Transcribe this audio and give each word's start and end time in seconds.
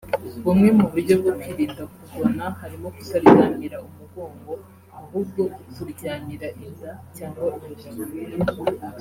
Bumwe 0.45 0.69
mu 0.77 0.85
buryo 0.91 1.13
bwo 1.21 1.31
kwirinda 1.39 1.83
kugona 1.95 2.45
harimo 2.61 2.87
kutaryamira 2.95 3.77
umugongo 3.87 4.51
ahubwo 4.99 5.41
ukuryamira 5.61 6.47
inda 6.65 6.91
cyangwa 7.15 7.43
urubavu 7.55 7.89